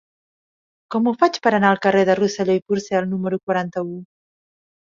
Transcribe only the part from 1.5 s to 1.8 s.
anar